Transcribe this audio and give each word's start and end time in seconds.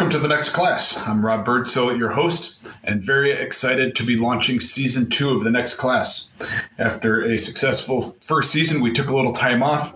Welcome 0.00 0.18
to 0.18 0.26
the 0.26 0.34
next 0.34 0.54
class. 0.54 0.96
I'm 1.06 1.22
Rob 1.22 1.44
Birdsell, 1.44 1.98
your 1.98 2.08
host, 2.08 2.56
and 2.84 3.02
very 3.02 3.32
excited 3.32 3.94
to 3.96 4.02
be 4.02 4.16
launching 4.16 4.58
season 4.58 5.10
two 5.10 5.28
of 5.28 5.44
the 5.44 5.50
next 5.50 5.74
class. 5.74 6.32
After 6.78 7.22
a 7.22 7.36
successful 7.36 8.16
first 8.22 8.50
season, 8.50 8.80
we 8.80 8.94
took 8.94 9.10
a 9.10 9.14
little 9.14 9.34
time 9.34 9.62
off. 9.62 9.94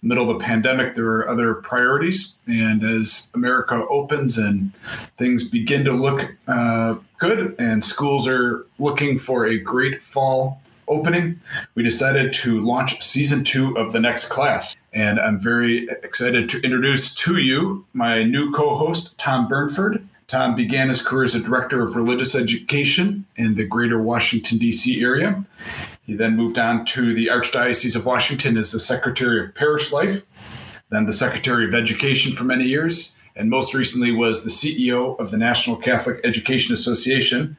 Middle 0.00 0.30
of 0.30 0.38
the 0.38 0.42
pandemic, 0.42 0.94
there 0.94 1.04
were 1.04 1.28
other 1.28 1.56
priorities, 1.56 2.36
and 2.46 2.82
as 2.82 3.30
America 3.34 3.86
opens 3.90 4.38
and 4.38 4.72
things 5.18 5.46
begin 5.46 5.84
to 5.84 5.92
look 5.92 6.34
uh, 6.48 6.94
good, 7.18 7.54
and 7.58 7.84
schools 7.84 8.26
are 8.26 8.66
looking 8.78 9.18
for 9.18 9.44
a 9.44 9.58
great 9.58 10.02
fall 10.02 10.62
opening, 10.88 11.38
we 11.74 11.82
decided 11.82 12.32
to 12.32 12.62
launch 12.62 13.02
season 13.02 13.44
two 13.44 13.76
of 13.76 13.92
the 13.92 14.00
next 14.00 14.30
class. 14.30 14.74
And 14.94 15.18
I'm 15.18 15.40
very 15.40 15.88
excited 16.04 16.48
to 16.50 16.62
introduce 16.62 17.14
to 17.16 17.36
you 17.38 17.84
my 17.92 18.22
new 18.22 18.52
co 18.52 18.76
host, 18.76 19.18
Tom 19.18 19.48
Burnford. 19.48 20.06
Tom 20.28 20.54
began 20.54 20.88
his 20.88 21.02
career 21.02 21.24
as 21.24 21.34
a 21.34 21.40
director 21.40 21.82
of 21.82 21.96
religious 21.96 22.34
education 22.34 23.26
in 23.36 23.56
the 23.56 23.66
greater 23.66 24.00
Washington, 24.00 24.56
D.C. 24.58 25.02
area. 25.02 25.44
He 26.02 26.14
then 26.14 26.36
moved 26.36 26.58
on 26.58 26.84
to 26.86 27.12
the 27.12 27.26
Archdiocese 27.26 27.96
of 27.96 28.06
Washington 28.06 28.56
as 28.56 28.72
the 28.72 28.80
Secretary 28.80 29.44
of 29.44 29.54
Parish 29.54 29.92
Life, 29.92 30.24
then 30.90 31.06
the 31.06 31.12
Secretary 31.12 31.66
of 31.66 31.74
Education 31.74 32.32
for 32.32 32.44
many 32.44 32.64
years, 32.64 33.18
and 33.36 33.50
most 33.50 33.74
recently 33.74 34.12
was 34.12 34.44
the 34.44 34.50
CEO 34.50 35.18
of 35.18 35.30
the 35.30 35.36
National 35.36 35.76
Catholic 35.76 36.20
Education 36.24 36.72
Association. 36.72 37.56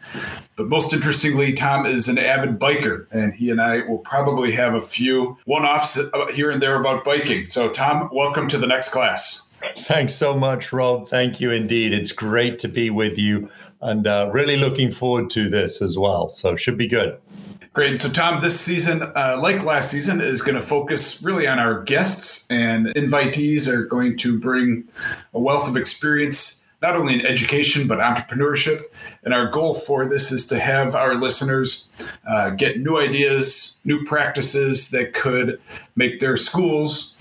But 0.55 0.67
most 0.67 0.93
interestingly, 0.93 1.53
Tom 1.53 1.85
is 1.85 2.07
an 2.07 2.17
avid 2.17 2.59
biker, 2.59 3.07
and 3.11 3.33
he 3.33 3.49
and 3.49 3.61
I 3.61 3.81
will 3.81 3.97
probably 3.99 4.53
have 4.53 4.73
a 4.73 4.81
few 4.81 5.37
one 5.45 5.65
offs 5.65 5.99
here 6.33 6.49
and 6.49 6.61
there 6.61 6.79
about 6.79 7.03
biking. 7.03 7.45
So, 7.47 7.69
Tom, 7.69 8.09
welcome 8.13 8.47
to 8.49 8.57
the 8.57 8.67
next 8.67 8.89
class. 8.89 9.49
Thanks 9.79 10.13
so 10.13 10.37
much, 10.37 10.71
Rob. 10.71 11.09
Thank 11.09 11.41
you 11.41 11.51
indeed. 11.51 11.91
It's 11.91 12.11
great 12.11 12.59
to 12.59 12.67
be 12.67 12.89
with 12.89 13.17
you 13.17 13.49
and 13.81 14.07
uh, 14.07 14.29
really 14.33 14.57
looking 14.57 14.91
forward 14.91 15.29
to 15.31 15.49
this 15.49 15.81
as 15.81 15.97
well. 15.97 16.29
So, 16.29 16.55
should 16.55 16.77
be 16.77 16.87
good. 16.87 17.19
Great. 17.75 17.99
So, 17.99 18.07
Tom, 18.07 18.41
this 18.41 18.57
season, 18.57 19.01
uh, 19.03 19.37
like 19.41 19.65
last 19.65 19.91
season, 19.91 20.21
is 20.21 20.41
going 20.41 20.55
to 20.55 20.61
focus 20.61 21.21
really 21.21 21.45
on 21.45 21.59
our 21.59 21.83
guests, 21.83 22.47
and 22.49 22.85
invitees 22.95 23.67
are 23.67 23.83
going 23.83 24.17
to 24.19 24.39
bring 24.39 24.87
a 25.33 25.41
wealth 25.41 25.67
of 25.67 25.75
experience, 25.75 26.63
not 26.81 26.95
only 26.95 27.19
in 27.19 27.25
education, 27.25 27.85
but 27.85 27.99
entrepreneurship. 27.99 28.83
And 29.25 29.33
our 29.33 29.49
goal 29.49 29.73
for 29.73 30.05
this 30.05 30.31
is 30.31 30.47
to 30.47 30.57
have 30.57 30.95
our 30.95 31.15
listeners 31.15 31.89
uh, 32.25 32.51
get 32.51 32.79
new 32.79 32.97
ideas, 32.97 33.75
new 33.83 34.05
practices 34.05 34.91
that 34.91 35.13
could 35.13 35.59
make 35.97 36.21
their 36.21 36.37
schools, 36.37 37.17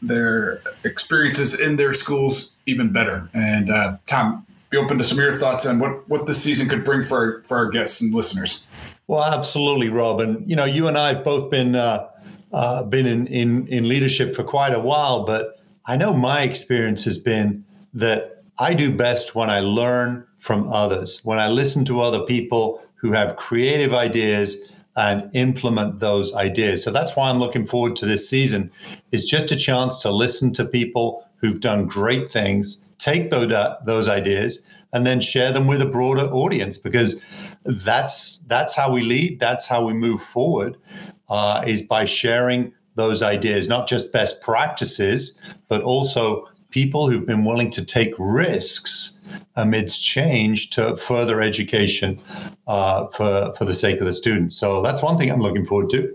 their 0.00 0.62
experiences 0.84 1.60
in 1.60 1.76
their 1.76 1.92
schools 1.92 2.54
even 2.64 2.94
better. 2.94 3.28
And, 3.34 3.70
uh, 3.70 3.98
Tom, 4.06 4.46
be 4.70 4.78
open 4.78 4.96
to 4.96 5.04
some 5.04 5.18
of 5.18 5.22
your 5.22 5.32
thoughts 5.32 5.66
on 5.66 5.78
what, 5.78 6.08
what 6.08 6.26
this 6.26 6.42
season 6.42 6.66
could 6.66 6.82
bring 6.82 7.02
for 7.02 7.18
our, 7.18 7.42
for 7.44 7.58
our 7.58 7.68
guests 7.68 8.00
and 8.00 8.14
listeners. 8.14 8.66
Well, 9.08 9.24
absolutely, 9.24 9.88
Rob. 9.88 10.20
And 10.20 10.48
you 10.48 10.54
know, 10.54 10.66
you 10.66 10.86
and 10.86 10.96
I 10.98 11.14
have 11.14 11.24
both 11.24 11.50
been 11.50 11.74
uh, 11.74 12.08
uh, 12.52 12.82
been 12.84 13.06
in, 13.06 13.26
in 13.28 13.66
in 13.68 13.88
leadership 13.88 14.36
for 14.36 14.44
quite 14.44 14.74
a 14.74 14.80
while, 14.80 15.24
but 15.24 15.58
I 15.86 15.96
know 15.96 16.12
my 16.12 16.42
experience 16.42 17.04
has 17.04 17.18
been 17.18 17.64
that 17.94 18.42
I 18.60 18.74
do 18.74 18.94
best 18.94 19.34
when 19.34 19.48
I 19.48 19.60
learn 19.60 20.26
from 20.36 20.70
others, 20.70 21.20
when 21.24 21.38
I 21.38 21.48
listen 21.48 21.86
to 21.86 22.00
other 22.02 22.20
people 22.20 22.82
who 22.96 23.12
have 23.12 23.36
creative 23.36 23.94
ideas 23.94 24.58
and 24.96 25.30
implement 25.32 26.00
those 26.00 26.34
ideas. 26.34 26.82
So 26.82 26.90
that's 26.90 27.16
why 27.16 27.30
I'm 27.30 27.38
looking 27.38 27.64
forward 27.64 27.96
to 27.96 28.06
this 28.06 28.28
season. 28.28 28.70
It's 29.12 29.24
just 29.24 29.52
a 29.52 29.56
chance 29.56 29.98
to 30.00 30.10
listen 30.10 30.52
to 30.54 30.64
people 30.64 31.24
who've 31.36 31.60
done 31.60 31.86
great 31.86 32.28
things, 32.28 32.80
take 32.98 33.30
those, 33.30 33.52
uh, 33.52 33.76
those 33.86 34.08
ideas, 34.08 34.60
and 34.92 35.06
then 35.06 35.20
share 35.20 35.52
them 35.52 35.66
with 35.66 35.80
a 35.80 35.86
broader 35.86 36.30
audience 36.32 36.78
because 36.78 37.20
that's 37.64 38.38
that's 38.40 38.74
how 38.74 38.90
we 38.90 39.02
lead 39.02 39.40
that's 39.40 39.66
how 39.66 39.84
we 39.84 39.92
move 39.92 40.20
forward 40.20 40.76
uh, 41.28 41.62
is 41.66 41.82
by 41.82 42.04
sharing 42.04 42.72
those 42.94 43.22
ideas 43.22 43.68
not 43.68 43.86
just 43.86 44.12
best 44.12 44.40
practices 44.40 45.40
but 45.68 45.82
also 45.82 46.46
people 46.70 47.08
who've 47.08 47.26
been 47.26 47.44
willing 47.44 47.70
to 47.70 47.84
take 47.84 48.12
risks 48.18 49.18
amidst 49.56 50.04
change 50.04 50.70
to 50.70 50.96
further 50.96 51.40
education 51.40 52.20
uh, 52.66 53.06
for 53.08 53.52
for 53.56 53.64
the 53.64 53.74
sake 53.74 54.00
of 54.00 54.06
the 54.06 54.12
students. 54.12 54.56
So 54.56 54.82
that's 54.82 55.02
one 55.02 55.18
thing 55.18 55.30
i'm 55.30 55.40
looking 55.40 55.64
forward 55.64 55.90
to 55.90 56.14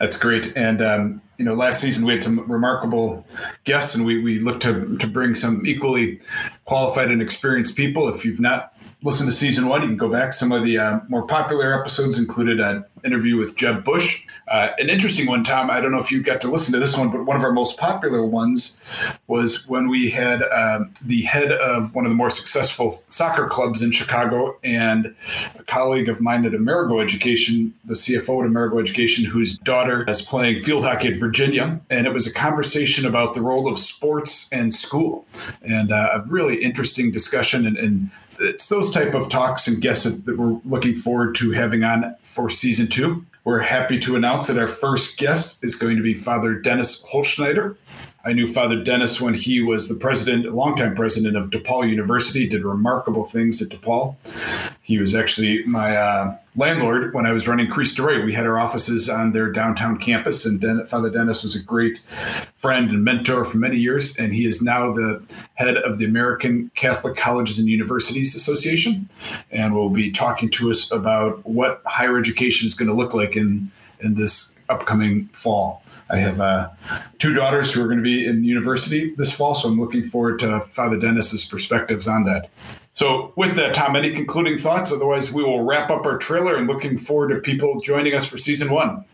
that's 0.00 0.18
great. 0.18 0.56
And 0.56 0.80
um, 0.82 1.22
you 1.36 1.44
know, 1.44 1.54
last 1.54 1.80
season 1.80 2.04
we 2.06 2.14
had 2.14 2.22
some 2.22 2.50
remarkable 2.50 3.26
guests, 3.64 3.94
and 3.94 4.04
we 4.04 4.18
we 4.18 4.40
looked 4.40 4.62
to 4.62 4.96
to 4.96 5.06
bring 5.06 5.34
some 5.34 5.64
equally 5.66 6.20
qualified 6.64 7.10
and 7.10 7.20
experienced 7.22 7.76
people. 7.76 8.08
If 8.08 8.24
you've 8.24 8.40
not 8.40 8.74
listen 9.02 9.26
to 9.26 9.32
season 9.32 9.66
one, 9.66 9.82
you 9.82 9.88
can 9.88 9.96
go 9.96 10.10
back. 10.10 10.32
Some 10.32 10.52
of 10.52 10.64
the 10.64 10.78
uh, 10.78 11.00
more 11.08 11.26
popular 11.26 11.78
episodes 11.78 12.18
included 12.18 12.60
an 12.60 12.84
interview 13.04 13.36
with 13.36 13.56
Jeb 13.56 13.82
Bush. 13.82 14.26
Uh, 14.48 14.70
an 14.78 14.90
interesting 14.90 15.26
one, 15.26 15.44
Tom. 15.44 15.70
I 15.70 15.80
don't 15.80 15.92
know 15.92 16.00
if 16.00 16.10
you 16.10 16.22
got 16.22 16.40
to 16.42 16.50
listen 16.50 16.72
to 16.74 16.78
this 16.78 16.96
one, 16.96 17.10
but 17.10 17.24
one 17.24 17.36
of 17.36 17.42
our 17.42 17.52
most 17.52 17.78
popular 17.78 18.24
ones 18.24 18.82
was 19.26 19.66
when 19.68 19.88
we 19.88 20.10
had 20.10 20.42
um, 20.52 20.92
the 21.04 21.22
head 21.22 21.52
of 21.52 21.94
one 21.94 22.04
of 22.04 22.10
the 22.10 22.16
more 22.16 22.30
successful 22.30 23.02
soccer 23.08 23.46
clubs 23.46 23.80
in 23.82 23.90
Chicago 23.90 24.58
and 24.62 25.14
a 25.58 25.62
colleague 25.62 26.08
of 26.08 26.20
mine 26.20 26.44
at 26.44 26.54
Amerigo 26.54 27.00
Education, 27.00 27.72
the 27.84 27.94
CFO 27.94 28.40
at 28.40 28.46
Amerigo 28.46 28.78
Education, 28.78 29.24
whose 29.24 29.58
daughter 29.58 30.04
is 30.08 30.20
playing 30.20 30.58
field 30.58 30.84
hockey 30.84 31.08
at 31.08 31.16
Virginia. 31.16 31.80
And 31.88 32.06
it 32.06 32.12
was 32.12 32.26
a 32.26 32.32
conversation 32.32 33.06
about 33.06 33.34
the 33.34 33.40
role 33.40 33.68
of 33.68 33.78
sports 33.78 34.48
and 34.52 34.74
school 34.74 35.24
and 35.62 35.92
uh, 35.92 36.10
a 36.14 36.22
really 36.28 36.62
interesting 36.62 37.10
discussion 37.12 37.66
and, 37.66 37.78
and 37.78 38.10
it's 38.40 38.68
those 38.68 38.90
type 38.90 39.14
of 39.14 39.28
talks 39.28 39.68
and 39.68 39.80
guests 39.80 40.04
that 40.04 40.38
we're 40.38 40.60
looking 40.64 40.94
forward 40.94 41.34
to 41.36 41.52
having 41.52 41.84
on 41.84 42.16
for 42.22 42.50
season 42.50 42.88
two. 42.88 43.24
We're 43.44 43.60
happy 43.60 43.98
to 44.00 44.16
announce 44.16 44.46
that 44.48 44.58
our 44.58 44.66
first 44.66 45.18
guest 45.18 45.62
is 45.64 45.74
going 45.74 45.96
to 45.96 46.02
be 46.02 46.14
Father 46.14 46.54
Dennis 46.54 47.02
Holtschneider. 47.04 47.76
I 48.22 48.34
knew 48.34 48.46
Father 48.46 48.82
Dennis 48.82 49.18
when 49.18 49.32
he 49.32 49.62
was 49.62 49.88
the 49.88 49.94
president, 49.94 50.54
longtime 50.54 50.94
president 50.94 51.36
of 51.36 51.48
DePaul 51.48 51.88
University, 51.88 52.46
did 52.46 52.64
remarkable 52.64 53.24
things 53.24 53.62
at 53.62 53.68
DePaul. 53.68 54.16
He 54.82 54.98
was 54.98 55.14
actually 55.14 55.64
my 55.64 55.96
uh, 55.96 56.36
landlord 56.54 57.14
when 57.14 57.24
I 57.24 57.32
was 57.32 57.48
running 57.48 57.70
Cristo 57.70 58.04
Rey. 58.04 58.22
We 58.22 58.34
had 58.34 58.46
our 58.46 58.58
offices 58.58 59.08
on 59.08 59.32
their 59.32 59.50
downtown 59.50 59.96
campus, 59.96 60.44
and 60.44 60.60
Den- 60.60 60.84
Father 60.84 61.08
Dennis 61.08 61.42
was 61.42 61.56
a 61.56 61.62
great 61.62 62.02
friend 62.52 62.90
and 62.90 63.02
mentor 63.02 63.46
for 63.46 63.56
many 63.56 63.78
years. 63.78 64.14
And 64.18 64.34
he 64.34 64.44
is 64.44 64.60
now 64.60 64.92
the 64.92 65.22
head 65.54 65.78
of 65.78 65.96
the 65.96 66.04
American 66.04 66.70
Catholic 66.74 67.16
Colleges 67.16 67.58
and 67.58 67.68
Universities 67.68 68.34
Association, 68.34 69.08
and 69.50 69.74
will 69.74 69.90
be 69.90 70.10
talking 70.10 70.50
to 70.50 70.70
us 70.70 70.92
about 70.92 71.46
what 71.46 71.80
higher 71.86 72.18
education 72.18 72.66
is 72.66 72.74
going 72.74 72.88
to 72.88 72.94
look 72.94 73.14
like 73.14 73.34
in 73.34 73.70
in 74.02 74.14
this 74.14 74.54
upcoming 74.68 75.26
fall. 75.28 75.82
I 76.10 76.18
have 76.18 76.40
uh, 76.40 76.68
two 77.18 77.32
daughters 77.34 77.72
who 77.72 77.82
are 77.82 77.86
going 77.86 77.98
to 77.98 78.02
be 78.02 78.26
in 78.26 78.44
university 78.44 79.14
this 79.16 79.32
fall, 79.32 79.54
so 79.54 79.68
I'm 79.68 79.80
looking 79.80 80.02
forward 80.02 80.38
to 80.40 80.60
Father 80.60 80.98
Dennis's 80.98 81.44
perspectives 81.44 82.08
on 82.08 82.24
that. 82.24 82.50
So, 82.92 83.32
with 83.36 83.54
that, 83.54 83.74
Tom, 83.74 83.94
any 83.94 84.12
concluding 84.12 84.58
thoughts? 84.58 84.90
Otherwise, 84.90 85.32
we 85.32 85.44
will 85.44 85.62
wrap 85.62 85.90
up 85.90 86.04
our 86.04 86.18
trailer 86.18 86.56
and 86.56 86.66
looking 86.66 86.98
forward 86.98 87.28
to 87.28 87.40
people 87.40 87.80
joining 87.80 88.14
us 88.14 88.26
for 88.26 88.36
season 88.36 88.72
one. 88.72 89.04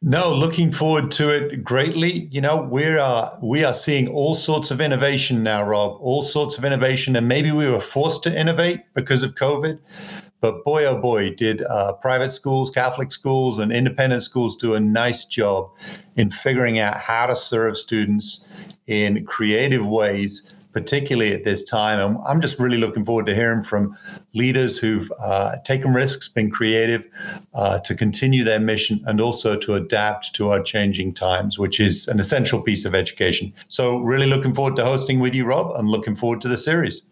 No, 0.00 0.32
looking 0.32 0.70
forward 0.70 1.10
to 1.12 1.28
it 1.28 1.64
greatly. 1.64 2.28
You 2.30 2.40
know, 2.40 2.62
we're 2.62 3.00
uh, 3.00 3.36
we 3.42 3.64
are 3.64 3.74
seeing 3.74 4.06
all 4.06 4.36
sorts 4.36 4.70
of 4.70 4.80
innovation 4.80 5.42
now, 5.42 5.64
Rob. 5.64 5.98
All 6.00 6.22
sorts 6.22 6.56
of 6.56 6.64
innovation, 6.64 7.16
and 7.16 7.26
maybe 7.26 7.50
we 7.50 7.68
were 7.68 7.80
forced 7.80 8.22
to 8.22 8.40
innovate 8.40 8.82
because 8.94 9.24
of 9.24 9.34
COVID. 9.34 9.80
But 10.40 10.64
boy, 10.64 10.84
oh 10.84 10.98
boy, 10.98 11.34
did 11.34 11.62
uh, 11.62 11.94
private 11.94 12.32
schools, 12.32 12.70
Catholic 12.70 13.10
schools, 13.10 13.58
and 13.58 13.72
independent 13.72 14.22
schools 14.22 14.56
do 14.56 14.74
a 14.74 14.80
nice 14.80 15.24
job 15.24 15.70
in 16.16 16.30
figuring 16.30 16.78
out 16.78 16.96
how 16.96 17.26
to 17.26 17.34
serve 17.34 17.76
students 17.76 18.46
in 18.86 19.24
creative 19.24 19.84
ways, 19.84 20.44
particularly 20.72 21.32
at 21.34 21.42
this 21.42 21.64
time. 21.64 21.98
And 21.98 22.18
I'm 22.24 22.40
just 22.40 22.60
really 22.60 22.78
looking 22.78 23.04
forward 23.04 23.26
to 23.26 23.34
hearing 23.34 23.64
from 23.64 23.96
leaders 24.32 24.78
who've 24.78 25.10
uh, 25.20 25.56
taken 25.64 25.92
risks, 25.92 26.28
been 26.28 26.50
creative 26.50 27.04
uh, 27.54 27.80
to 27.80 27.96
continue 27.96 28.44
their 28.44 28.60
mission, 28.60 29.02
and 29.06 29.20
also 29.20 29.56
to 29.56 29.74
adapt 29.74 30.34
to 30.36 30.50
our 30.50 30.62
changing 30.62 31.14
times, 31.14 31.58
which 31.58 31.80
is 31.80 32.06
an 32.06 32.20
essential 32.20 32.62
piece 32.62 32.84
of 32.84 32.94
education. 32.94 33.52
So, 33.66 33.98
really 33.98 34.26
looking 34.26 34.54
forward 34.54 34.76
to 34.76 34.84
hosting 34.84 35.18
with 35.18 35.34
you, 35.34 35.44
Rob, 35.44 35.74
and 35.74 35.88
looking 35.88 36.14
forward 36.14 36.40
to 36.42 36.48
the 36.48 36.58
series. 36.58 37.02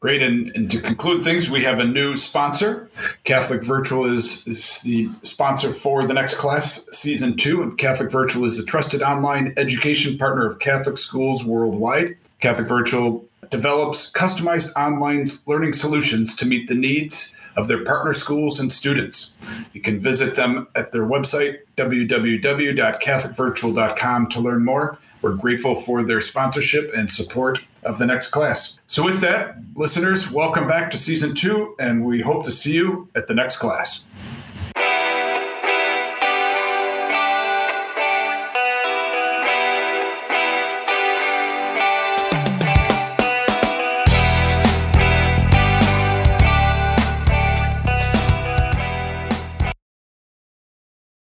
Great. 0.00 0.22
And, 0.22 0.52
and, 0.54 0.70
to 0.70 0.80
conclude 0.80 1.24
things, 1.24 1.50
we 1.50 1.64
have 1.64 1.80
a 1.80 1.84
new 1.84 2.16
sponsor. 2.16 2.88
Catholic 3.24 3.64
Virtual 3.64 4.04
is, 4.04 4.46
is 4.46 4.80
the 4.82 5.08
sponsor 5.22 5.72
for 5.72 6.06
the 6.06 6.14
next 6.14 6.34
class, 6.34 6.86
season 6.92 7.36
two. 7.36 7.62
And 7.62 7.76
Catholic 7.76 8.10
Virtual 8.10 8.44
is 8.44 8.60
a 8.60 8.64
trusted 8.64 9.02
online 9.02 9.54
education 9.56 10.16
partner 10.16 10.46
of 10.46 10.60
Catholic 10.60 10.98
schools 10.98 11.44
worldwide. 11.44 12.16
Catholic 12.38 12.68
Virtual 12.68 13.24
develops 13.50 14.12
customized 14.12 14.72
online 14.76 15.26
learning 15.46 15.72
solutions 15.72 16.36
to 16.36 16.46
meet 16.46 16.68
the 16.68 16.74
needs 16.74 17.34
of 17.58 17.66
their 17.66 17.84
partner 17.84 18.12
schools 18.12 18.60
and 18.60 18.70
students. 18.70 19.36
You 19.72 19.80
can 19.80 19.98
visit 19.98 20.36
them 20.36 20.68
at 20.76 20.92
their 20.92 21.02
website, 21.02 21.58
www.catholicvirtual.com, 21.76 24.28
to 24.28 24.40
learn 24.40 24.64
more. 24.64 24.98
We're 25.20 25.34
grateful 25.34 25.74
for 25.74 26.04
their 26.04 26.20
sponsorship 26.20 26.92
and 26.94 27.10
support 27.10 27.58
of 27.82 27.98
the 27.98 28.06
next 28.06 28.30
class. 28.30 28.78
So, 28.86 29.04
with 29.04 29.20
that, 29.22 29.56
listeners, 29.74 30.30
welcome 30.30 30.68
back 30.68 30.92
to 30.92 30.98
season 30.98 31.34
two, 31.34 31.74
and 31.80 32.04
we 32.04 32.20
hope 32.20 32.44
to 32.44 32.52
see 32.52 32.74
you 32.74 33.08
at 33.16 33.26
the 33.26 33.34
next 33.34 33.56
class. 33.56 34.06